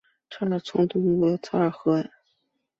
[0.31, 2.03] 查尔村东部有嚓尔河。